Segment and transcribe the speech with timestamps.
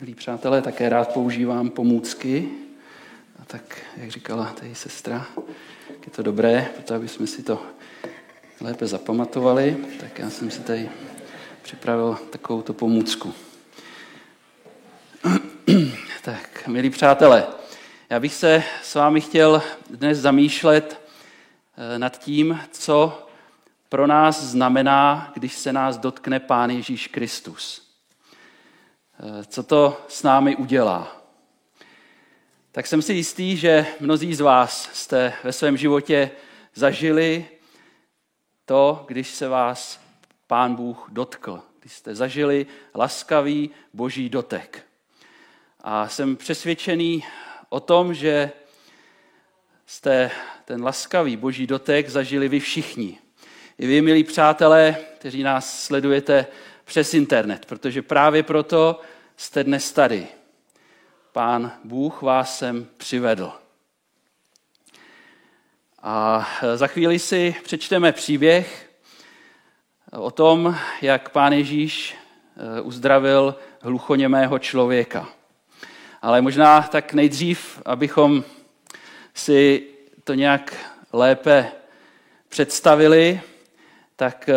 [0.00, 2.48] milí přátelé, také rád používám pomůcky.
[3.42, 5.26] A tak, jak říkala tady sestra,
[5.88, 7.62] je to dobré, proto aby jsme si to
[8.60, 10.90] lépe zapamatovali, tak já jsem si tady
[11.62, 13.34] připravil takovou pomůcku.
[16.22, 17.46] tak, milí přátelé,
[18.10, 21.00] já bych se s vámi chtěl dnes zamýšlet
[21.76, 23.26] eh, nad tím, co
[23.88, 27.85] pro nás znamená, když se nás dotkne Pán Ježíš Kristus.
[29.20, 31.22] Eh, co to s námi udělá.
[32.72, 36.30] Tak jsem si jistý, že mnozí z vás jste ve svém životě
[36.74, 37.48] zažili
[38.64, 40.00] to, když se vás
[40.46, 44.86] Pán Bůh dotkl, když jste zažili laskavý boží dotek.
[45.80, 47.24] A jsem přesvědčený
[47.68, 48.50] o tom, že
[49.86, 50.30] jste
[50.64, 53.18] ten laskavý boží dotek zažili vy všichni.
[53.78, 56.46] I vy, milí přátelé, kteří nás sledujete
[56.86, 59.00] přes internet, protože právě proto
[59.36, 60.26] jste dnes tady.
[61.32, 63.52] Pán Bůh vás sem přivedl.
[66.02, 68.90] A za chvíli si přečteme příběh
[70.12, 75.28] o tom, jak pán Ježíš eh, uzdravil hluchoněmého člověka.
[76.22, 78.44] Ale možná tak nejdřív, abychom
[79.34, 79.86] si
[80.24, 80.76] to nějak
[81.12, 81.72] lépe
[82.48, 83.40] představili,
[84.16, 84.50] tak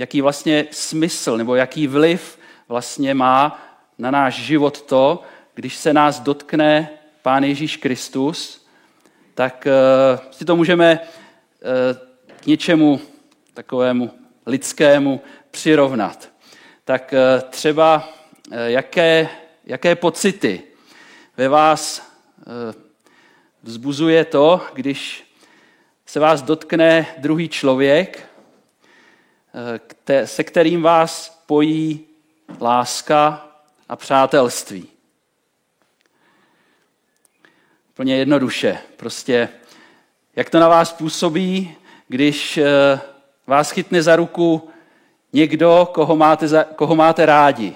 [0.00, 3.60] jaký vlastně smysl nebo jaký vliv vlastně má
[3.98, 5.22] na náš život to,
[5.54, 6.90] když se nás dotkne
[7.22, 8.66] Pán Ježíš Kristus,
[9.34, 13.00] tak uh, si to můžeme uh, k něčemu
[13.54, 14.10] takovému
[14.46, 16.28] lidskému přirovnat.
[16.84, 18.08] Tak uh, třeba
[18.50, 19.28] uh, jaké,
[19.64, 20.62] jaké pocity
[21.36, 22.02] ve vás
[22.38, 22.82] uh,
[23.62, 25.24] vzbuzuje to, když
[26.06, 28.28] se vás dotkne druhý člověk,
[30.24, 32.04] se kterým vás pojí
[32.60, 33.48] láska
[33.88, 34.88] a přátelství.
[37.94, 38.78] Plně jednoduše.
[38.96, 39.48] Prostě,
[40.36, 41.74] jak to na vás působí,
[42.08, 43.00] když eh,
[43.46, 44.70] vás chytne za ruku
[45.32, 47.74] někdo, koho máte, za, koho máte rádi.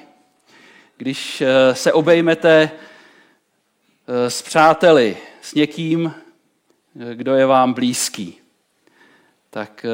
[0.97, 6.15] Když eh, se obejmete eh, s přáteli, s někým,
[7.15, 8.39] kdo je vám blízký.
[9.51, 9.87] Tak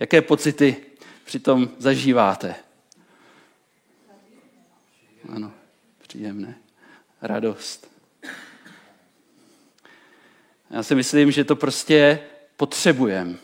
[0.00, 0.76] jaké pocity
[1.26, 2.54] přitom zažíváte?
[5.28, 5.52] Ano,
[5.98, 6.54] příjemné.
[7.22, 7.90] Radost.
[10.70, 12.20] Já si myslím, že to prostě
[12.56, 13.34] potřebujeme.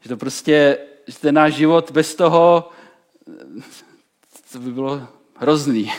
[0.00, 2.70] Že to prostě, že ten náš život bez toho,
[4.52, 5.92] to by bylo hrozný.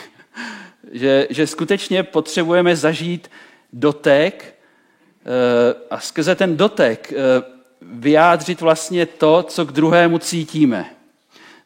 [0.92, 3.30] Že, že skutečně potřebujeme zažít
[3.72, 7.16] dotek eh, a skrze ten dotek eh,
[7.82, 10.99] vyjádřit vlastně to, co k druhému cítíme.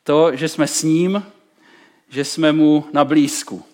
[0.05, 1.27] To, že jsme s ním,
[2.09, 3.65] že jsme mu na blízku.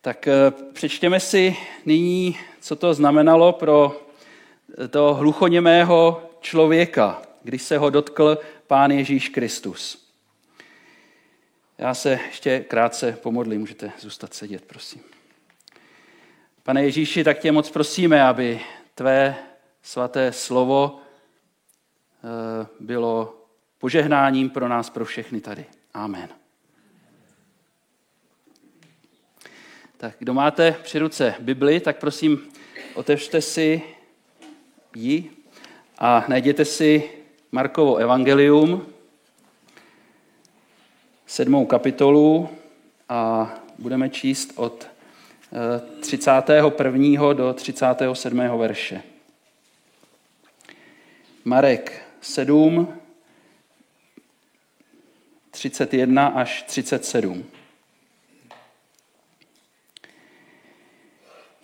[0.00, 1.56] Tak eh, přečtěme si
[1.86, 4.00] nyní, co to znamenalo pro
[4.90, 10.08] toho hluchoněmého člověka, když se ho dotkl Pán Ježíš Kristus.
[11.78, 15.02] Já se ještě krátce pomodlím, můžete zůstat sedět, prosím.
[16.62, 18.60] Pane Ježíši, tak tě moc prosíme, aby
[18.94, 19.36] tvé
[19.82, 21.03] svaté slovo eh,
[22.80, 23.40] bylo
[23.78, 25.64] požehnáním pro nás, pro všechny tady.
[25.94, 26.28] Amen.
[29.96, 32.42] Tak kdo máte při ruce Bibli, tak prosím,
[32.94, 33.82] otevřte si
[34.96, 35.30] ji
[35.98, 37.10] a najděte si
[37.52, 38.86] Markovo evangelium,
[41.26, 42.48] sedmou kapitolu
[43.08, 44.88] a budeme číst od
[46.00, 47.30] 31.
[47.30, 48.58] Eh, do 37.
[48.58, 49.02] verše.
[51.44, 52.88] Marek 7,
[55.50, 57.44] 31 až 37.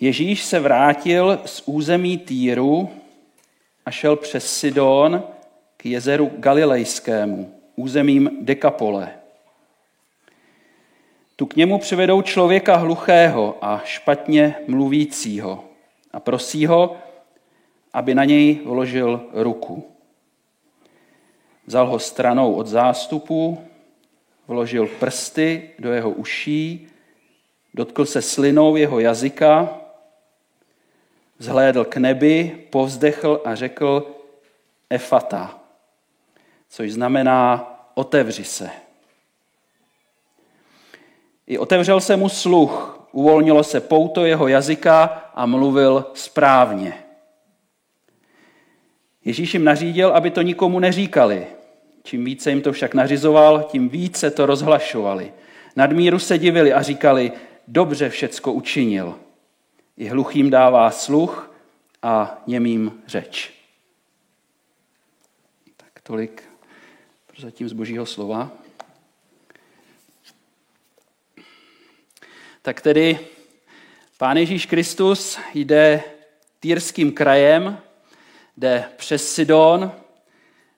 [0.01, 2.91] Ježíš se vrátil z území Týru
[3.87, 5.23] a šel přes Sidon
[5.77, 9.15] k jezeru Galilejskému, územím Dekapole.
[11.37, 15.65] Tu k němu přivedou člověka hluchého a špatně mluvícího
[16.13, 16.97] a prosí ho,
[17.93, 19.91] aby na něj vložil ruku.
[21.71, 23.65] Vzal ho stranou od zástupu
[24.49, 26.89] vložil prsty do jeho uší,
[27.75, 29.79] dotkl se slinou jeho jazyka,
[31.39, 34.07] zhlédl k nebi, povzdechl a řekl
[34.91, 35.61] efata,
[36.69, 38.71] což znamená otevři se.
[41.47, 47.05] I otevřel se mu sluch, uvolnilo se pouto jeho jazyka a mluvil správně.
[49.25, 51.47] Ježíš jim nařídil, aby to nikomu neříkali,
[52.11, 55.33] Čím více jim to však nařizoval, tím více to rozhlašovali.
[55.77, 57.33] Nadmíru se divili a říkali,
[57.69, 59.19] dobře všecko učinil.
[59.97, 61.55] I hluchým dává sluch
[62.03, 63.53] a němým řeč.
[65.77, 66.43] Tak tolik
[67.39, 68.51] zatím z božího slova.
[72.63, 73.19] Tak tedy
[74.19, 76.03] Pán Ježíš Kristus jde
[76.61, 77.79] týrským krajem,
[78.57, 79.93] jde přes Sidon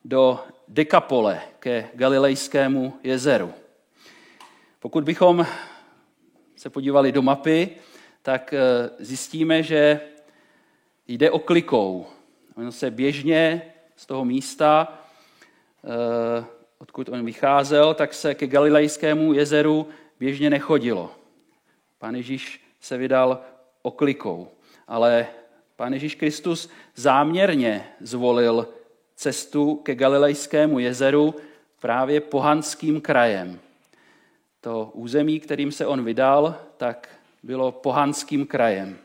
[0.04, 0.40] do
[0.72, 3.52] Dekapole ke Galilejskému jezeru.
[4.78, 5.46] Pokud bychom
[6.56, 7.70] se podívali do mapy,
[8.22, 10.00] tak eh, zjistíme, že
[11.08, 12.06] jde o klikou.
[12.56, 13.62] On se běžně
[13.96, 14.98] z toho místa,
[15.84, 16.44] eh,
[16.78, 21.10] odkud on vycházel, tak se ke Galilejskému jezeru běžně nechodilo.
[21.98, 23.40] Pán Ježíš se vydal
[23.82, 24.48] oklikou,
[24.88, 25.26] ale
[25.76, 28.68] Pán Ježíš Kristus záměrně zvolil
[29.16, 31.34] cestu ke Galilejskému jezeru
[31.80, 33.60] právě pohanským krajem.
[34.60, 37.08] To území, kterým se on vydal, tak
[37.42, 38.98] bylo pohanským krajem.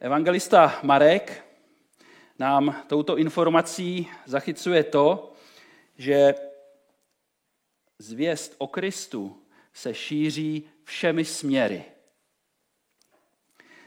[0.00, 1.44] Evangelista Marek
[2.38, 5.32] nám touto informací zachycuje to,
[5.98, 6.34] že
[7.98, 11.84] zvěst o Kristu se šíří všemi směry.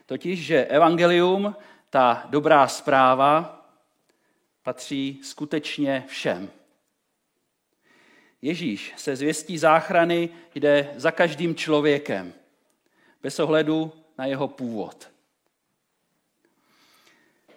[0.05, 1.55] Totiž, že evangelium,
[1.89, 3.62] ta dobrá zpráva,
[4.63, 6.49] patří skutečně všem.
[8.41, 12.33] Ježíš se zvěstí záchrany jde za každým člověkem,
[13.21, 15.09] bez ohledu na jeho původ.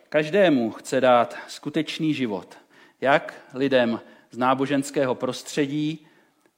[0.09, 2.59] Každému chce dát skutečný život,
[3.01, 4.01] jak lidem
[4.31, 6.07] z náboženského prostředí,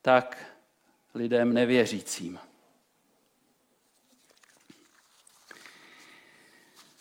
[0.03, 0.55] tak
[1.15, 2.39] lidem nevěřícím.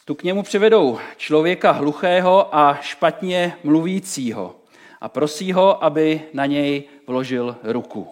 [0.07, 4.55] Tu k němu přivedou člověka hluchého a špatně mluvícího
[5.01, 8.07] a prosí ho, aby na něj vložil ruku.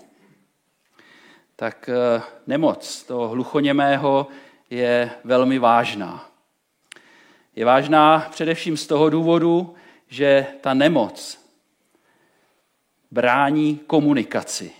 [1.55, 4.27] Tak eh, nemoc toho hluchoněmého
[4.69, 6.29] je velmi vážná.
[7.55, 9.75] Je vážná především z toho důvodu,
[10.07, 11.39] že ta nemoc
[13.11, 14.71] brání komunikaci.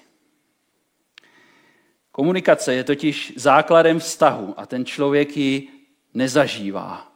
[2.12, 5.75] Komunikace je totiž základem vztahu a ten člověk ji
[6.16, 7.12] nezažívá.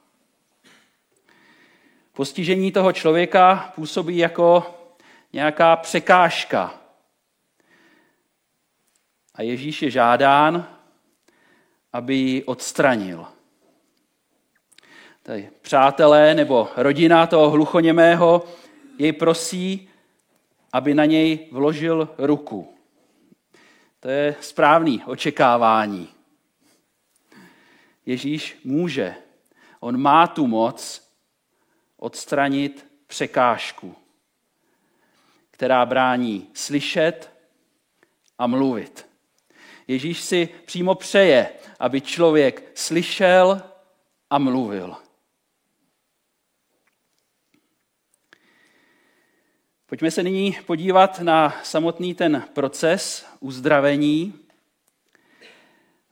[2.13, 4.75] Postižení toho člověka působí jako
[5.33, 6.73] nějaká překážka.
[9.35, 10.67] A Ježíš je žádán,
[11.93, 13.25] aby ji odstranil.
[15.23, 18.43] Tady přátelé nebo rodina toho hluchoněmého
[18.97, 19.89] jej prosí,
[20.73, 22.73] aby na něj vložil ruku.
[23.99, 26.18] To je správný očekávání.
[28.09, 29.15] Ježíš může,
[29.79, 31.09] on má tu moc
[31.97, 33.95] odstranit překážku,
[35.51, 37.31] která brání slyšet
[38.37, 39.07] a mluvit.
[39.87, 43.61] Ježíš si přímo přeje, aby člověk slyšel
[44.29, 44.95] a mluvil.
[49.85, 54.48] Pojďme se nyní podívat na samotný ten proces uzdravení.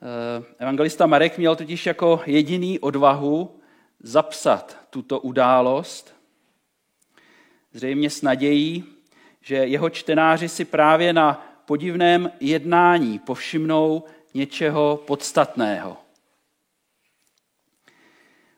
[0.02, 3.60] Eh, evangelista Marek měl totiž jako jediný odvahu
[4.00, 6.16] zapsat tuto událost,
[7.74, 8.84] zřejmě s nadějí,
[9.42, 15.98] že jeho čtenáři si právě na podivném jednání povšimnou něčeho podstatného.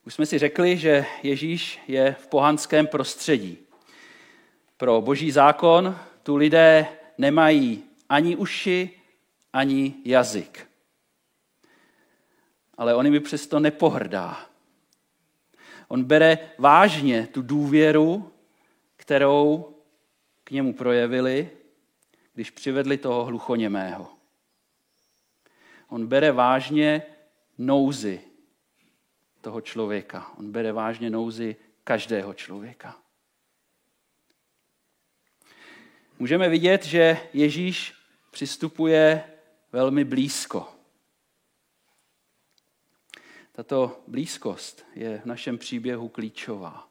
[0.05, 3.57] Už jsme si řekli, že Ježíš je v pohanském prostředí.
[4.77, 8.89] Pro boží zákon tu lidé nemají ani uši,
[9.53, 10.68] ani jazyk.
[12.79, 14.49] Ale on mi přesto nepohrdá.
[15.87, 18.31] On bere vážně tu důvěru,
[18.97, 19.75] kterou
[20.43, 21.49] k němu projevili,
[22.33, 24.11] když přivedli toho hluchoněmého.
[25.89, 27.03] On bere vážně
[27.57, 28.21] nouzy
[29.41, 30.31] toho člověka.
[30.37, 32.97] On bere vážně nouzy každého člověka.
[36.19, 37.93] Můžeme vidět, že Ježíš
[38.31, 39.23] přistupuje
[39.71, 40.78] velmi blízko.
[43.59, 46.87] Tato blízkost je v našem příběhu klíčová.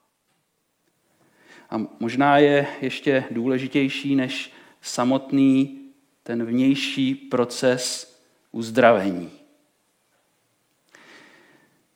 [1.71, 5.81] A možná je ještě důležitější než samotný
[6.23, 8.15] ten vnější proces
[8.53, 9.31] uzdravení.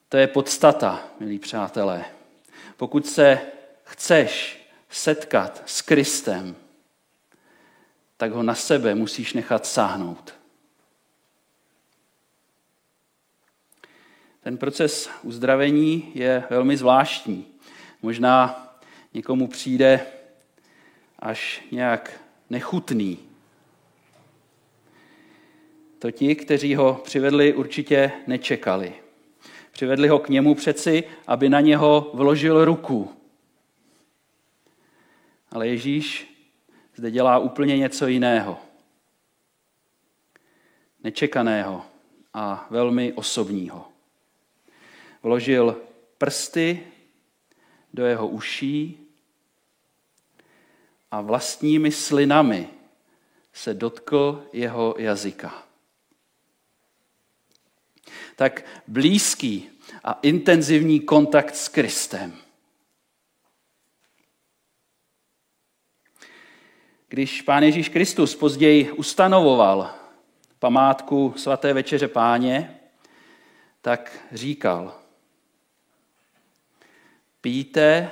[0.09, 2.05] To je podstata, milí přátelé.
[2.77, 3.41] Pokud se
[3.83, 6.55] chceš setkat s Kristem,
[8.17, 10.42] tak ho na sebe musíš nechat sáhnout.
[14.43, 17.45] Ten proces uzdravení je velmi zvláštní.
[18.01, 18.67] Možná
[19.13, 20.05] někomu přijde
[21.19, 23.19] až nějak nechutný.
[25.99, 28.93] To ti, kteří ho přivedli, určitě nečekali.
[29.71, 33.11] Přivedli ho k němu přeci, aby na něho vložil ruku.
[35.51, 36.35] Ale Ježíš
[36.95, 38.59] zde dělá úplně něco jiného.
[41.03, 41.85] Nečekaného
[42.33, 43.92] a velmi osobního.
[45.23, 45.81] Vložil
[46.17, 46.87] prsty
[47.93, 49.07] do jeho uší
[51.11, 52.69] a vlastními slinami
[53.53, 55.63] se dotkl jeho jazyka.
[58.35, 59.69] Tak blízký
[60.03, 62.37] a intenzivní kontakt s Kristem.
[67.07, 69.93] Když Pán Ježíš Kristus později ustanovoval
[70.59, 72.79] památku svaté večeře páně,
[73.81, 75.02] tak říkal,
[77.43, 78.11] píte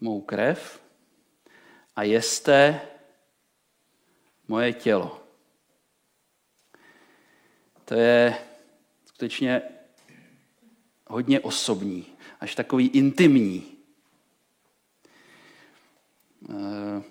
[0.00, 0.82] mou krev
[1.96, 2.80] a jeste
[4.48, 5.22] moje tělo.
[7.84, 8.38] To je
[9.06, 9.62] skutečně
[11.06, 12.06] hodně osobní,
[12.40, 13.76] až takový intimní.
[16.50, 17.02] Eh,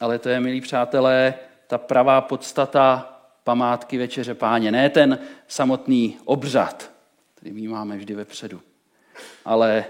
[0.00, 1.34] ale to je, milí přátelé,
[1.66, 3.14] ta pravá podstata
[3.44, 4.72] památky Večeře Páně.
[4.72, 6.97] Ne ten samotný obřad,
[7.38, 8.62] který my máme vždy vepředu,
[9.44, 9.84] ale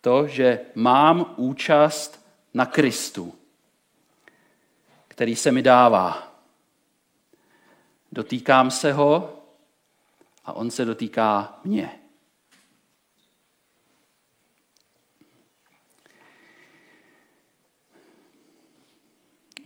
[0.00, 3.34] to, že mám účast na Kristu,
[5.08, 6.36] který se mi dává.
[8.12, 9.42] Dotýkám se ho
[10.44, 11.98] a on se dotýká mě.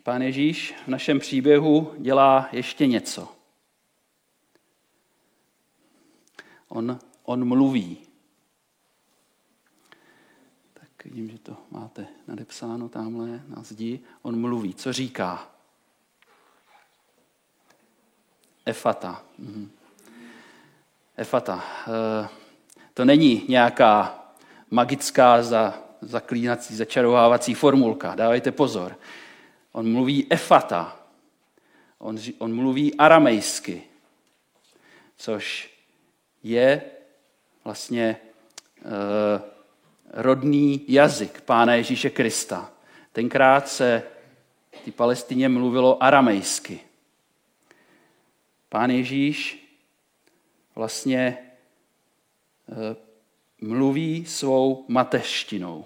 [0.02, 3.35] Pán Ježíš v našem příběhu dělá ještě něco.
[6.76, 7.98] On, on mluví.
[10.74, 14.00] Tak vidím, že to máte nadepsáno tamhle na zdi.
[14.22, 14.74] On mluví.
[14.74, 15.50] Co říká?
[18.64, 19.22] Efata.
[19.38, 19.70] Mhm.
[21.16, 21.64] Efata.
[21.88, 22.28] E,
[22.94, 24.24] to není nějaká
[24.70, 28.14] magická za, zaklínací, začarovávací formulka.
[28.14, 28.98] Dávejte pozor.
[29.72, 30.96] On mluví efata.
[31.98, 33.82] On, on mluví aramejsky,
[35.16, 35.75] což
[36.48, 36.82] je
[37.64, 38.16] vlastně e,
[40.12, 42.72] rodný jazyk Pána Ježíše Krista.
[43.12, 44.02] Tenkrát se
[44.86, 46.80] v Palestině mluvilo aramejsky.
[48.68, 49.68] Pán Ježíš
[50.74, 51.36] vlastně e,
[53.60, 55.84] mluví svou mateřštinou.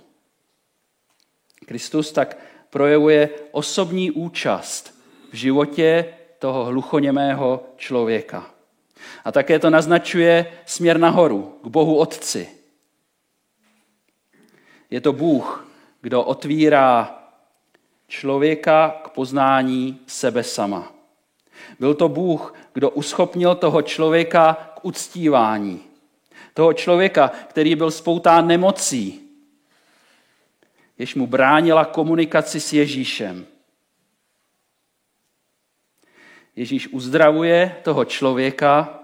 [1.66, 2.38] Kristus tak
[2.70, 5.00] projevuje osobní účast
[5.30, 8.59] v životě toho hluchoněmého člověka.
[9.24, 12.48] A také to naznačuje směr nahoru, k Bohu Otci.
[14.90, 15.66] Je to Bůh,
[16.00, 17.22] kdo otvírá
[18.08, 20.92] člověka k poznání sebe sama.
[21.78, 25.80] Byl to Bůh, kdo uschopnil toho člověka k uctívání.
[26.54, 29.20] Toho člověka, který byl spoután nemocí,
[30.98, 33.46] jež mu bránila komunikaci s Ježíšem.
[36.60, 39.00] Ježíš uzdravuje toho člověka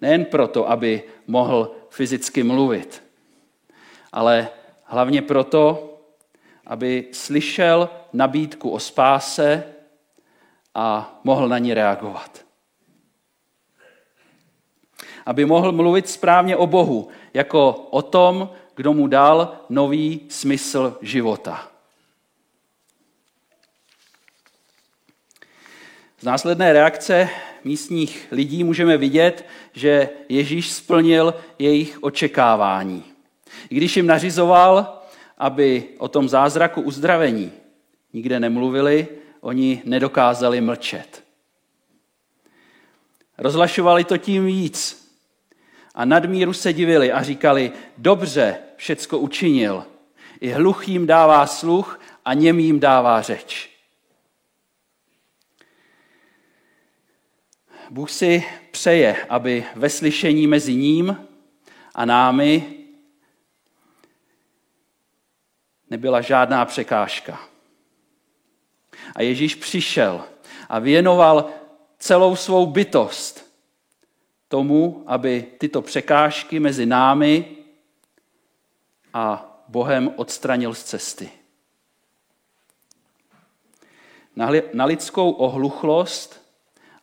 [0.00, 3.02] nejen proto, aby mohl fyzicky mluvit,
[4.12, 4.48] ale
[4.84, 5.94] hlavně proto,
[6.66, 9.64] aby slyšel nabídku o spáse
[10.74, 12.44] a mohl na ní reagovat.
[15.26, 21.71] Aby mohl mluvit správně o Bohu, jako o tom, kdo mu dal nový smysl života.
[26.22, 27.28] Z následné reakce
[27.64, 33.04] místních lidí můžeme vidět, že Ježíš splnil jejich očekávání.
[33.70, 35.02] I když jim nařizoval,
[35.38, 37.52] aby o tom zázraku uzdravení
[38.12, 39.08] nikde nemluvili,
[39.40, 41.24] oni nedokázali mlčet.
[43.38, 45.10] Rozlašovali to tím víc,
[45.94, 49.84] a nadmíru se divili a říkali, dobře, všecko učinil.
[50.40, 53.71] I hluchým dává sluch a němým dává řeč.
[57.92, 61.28] Bůh si přeje, aby ve slyšení mezi ním
[61.94, 62.78] a námi
[65.90, 67.40] nebyla žádná překážka.
[69.14, 70.24] A Ježíš přišel
[70.68, 71.50] a věnoval
[71.98, 73.52] celou svou bytost
[74.48, 77.56] tomu, aby tyto překážky mezi námi
[79.14, 81.30] a Bohem odstranil z cesty.
[84.72, 86.41] Na lidskou ohluchlost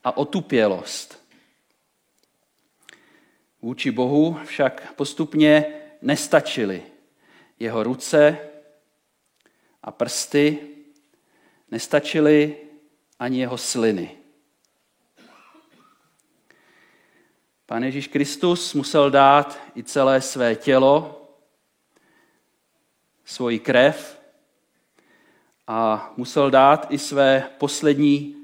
[0.04, 1.20] a otupělost.
[3.62, 5.66] Vůči Bohu však postupně
[6.02, 6.84] nestačily
[7.60, 8.50] jeho ruce,
[9.84, 10.60] a prsty,
[11.72, 12.58] nestačily
[13.20, 14.18] ani jeho sliny.
[17.66, 21.16] Pán Ježíš Kristus musel dát i celé své tělo,
[23.26, 24.22] svoji krev
[25.68, 28.39] a musel dát i své poslední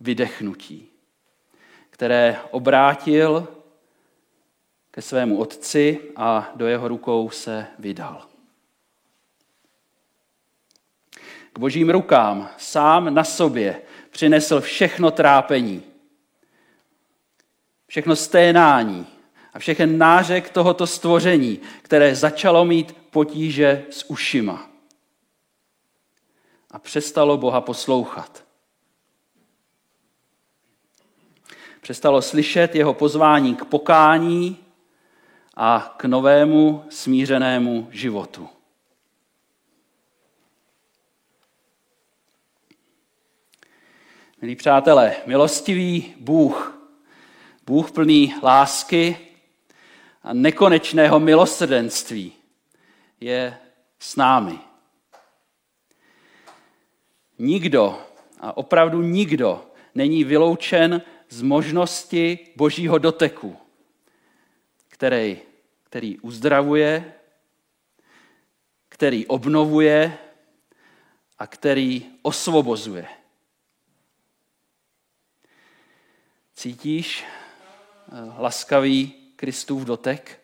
[0.00, 0.88] vydechnutí,
[1.90, 3.48] které obrátil
[4.90, 8.26] ke svému otci a do jeho rukou se vydal.
[11.52, 15.82] K božím rukám sám na sobě přinesl všechno trápení,
[17.86, 19.06] všechno sténání
[19.54, 24.70] a všechen nářek tohoto stvoření, které začalo mít potíže s ušima.
[26.70, 28.45] A přestalo Boha poslouchat.
[31.86, 34.56] Přestalo slyšet jeho pozvání k pokání
[35.56, 38.48] a k novému smířenému životu.
[44.42, 46.88] Milí přátelé, milostivý Bůh,
[47.66, 49.18] Bůh plný lásky
[50.22, 52.32] a nekonečného milosrdenství
[53.20, 53.58] je
[53.98, 54.58] s námi.
[57.38, 58.02] Nikdo,
[58.40, 63.56] a opravdu nikdo, není vyloučen z možnosti božího doteku,
[64.88, 65.38] který,
[65.84, 67.14] který uzdravuje,
[68.88, 70.18] který obnovuje
[71.38, 73.06] a který osvobozuje.
[76.54, 80.40] Cítíš eh, laskavý Kristův dotek?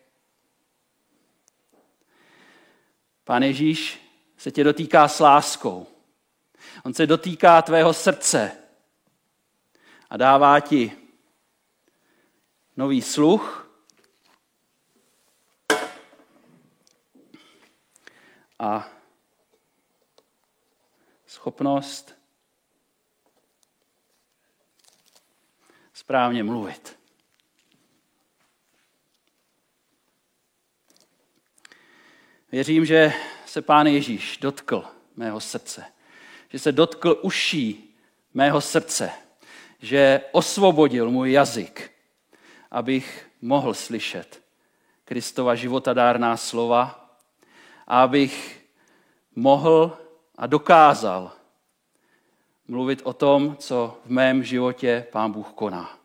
[3.23, 3.99] Pán Ježíš
[4.37, 5.87] se tě dotýká s láskou.
[6.85, 8.62] On se dotýká tvého srdce
[10.13, 10.97] a dává ti
[12.77, 13.69] nový sluch.
[18.59, 18.89] A
[21.25, 22.15] schopnost
[25.93, 26.99] správně mluvit.
[32.51, 33.13] Věřím, že
[33.45, 35.85] se Pán Ježíš dotkl mého srdce,
[36.49, 37.97] že se dotkl uší
[38.33, 39.22] mého srdce,
[39.83, 41.91] že osvobodil můj jazyk,
[42.71, 44.41] abych mohl slyšet
[45.05, 47.09] Kristova životadárná slova
[47.87, 48.63] a abych
[49.35, 49.97] mohl
[50.37, 51.31] a dokázal
[52.67, 55.97] mluvit o tom, co v mém životě Pán Bůh koná.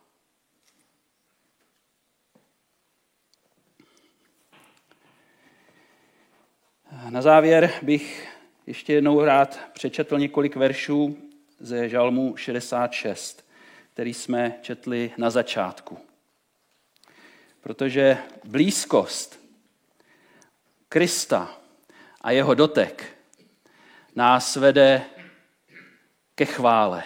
[7.09, 8.27] Na závěr bych
[8.67, 11.17] ještě jednou rád přečetl několik veršů
[11.59, 13.48] ze Žalmu 66,
[13.99, 15.97] který jsme četli na začátku.
[17.61, 19.39] Protože blízkost
[20.89, 21.57] Krista
[22.21, 23.17] a jeho dotek
[24.15, 25.01] nás vede
[26.35, 27.03] ke chvále,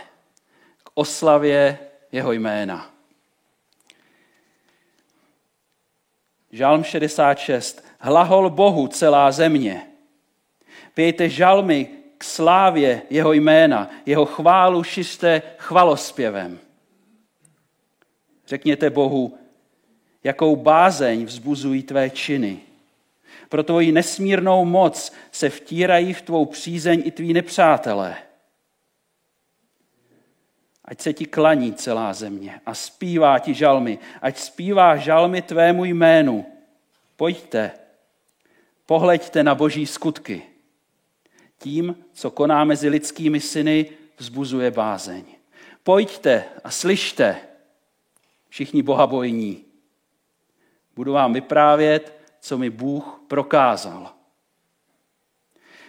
[0.84, 1.79] k oslavě
[2.12, 2.93] jeho jména.
[6.51, 7.86] Žalm 66.
[7.99, 9.88] Hlahol Bohu celá země.
[10.93, 16.62] Pějte žalmy k slávě jeho jména, jeho chválu šisté chvalospěvem.
[18.47, 19.38] Řekněte Bohu,
[20.23, 22.60] jakou bázeň vzbuzují tvé činy.
[23.49, 28.15] Pro tvoji nesmírnou moc se vtírají v tvou přízeň i tví nepřátelé.
[30.86, 36.45] Ať se ti klaní celá země a zpívá ti žalmy, ať zpívá žalmy tvému jménu.
[37.15, 37.71] Pojďte,
[38.86, 40.43] pohleďte na boží skutky.
[41.58, 45.23] Tím, co koná mezi lidskými syny, vzbuzuje bázeň.
[45.84, 47.38] Pojďte a slyšte,
[48.54, 49.66] všichni bohabojní.
[50.96, 54.13] Budu vám vyprávět, co mi Bůh prokázal.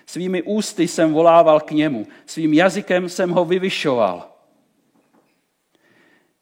[0.07, 4.33] Svými ústy jsem volával k němu, svým jazykem jsem ho vyvyšoval.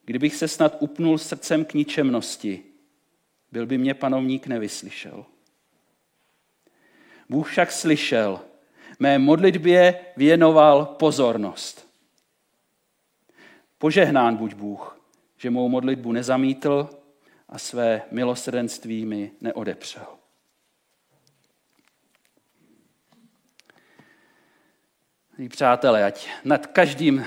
[0.05, 2.63] Kdybych se snad upnul srdcem k ničemnosti,
[3.53, 5.25] byl by mě panovník nevyslyšel.
[7.29, 8.41] Bůh však slyšel,
[8.99, 11.89] mé modlitbě věnoval pozornost.
[13.79, 15.02] Požehnán buď Bůh,
[15.43, 16.91] že mou modlitbu nezamítl
[17.49, 20.07] a své milosrdenství mi neodepřel.
[25.49, 27.27] Přátelé, ať nad každým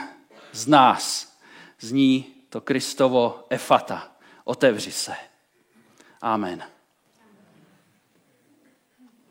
[0.52, 1.38] z nás
[1.80, 4.16] zní to Kristovo efata.
[4.44, 5.14] Otevři se.
[6.22, 6.75] Amen.